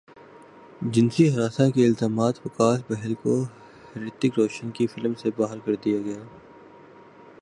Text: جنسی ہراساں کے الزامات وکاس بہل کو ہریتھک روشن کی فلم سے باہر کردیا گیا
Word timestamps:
جنسی 0.93 1.27
ہراساں 1.33 1.69
کے 1.69 1.85
الزامات 1.85 2.39
وکاس 2.45 2.81
بہل 2.89 3.13
کو 3.13 3.43
ہریتھک 3.95 4.39
روشن 4.39 4.71
کی 4.71 4.87
فلم 4.87 5.13
سے 5.13 5.29
باہر 5.37 5.59
کردیا 5.59 5.99
گیا 6.01 6.23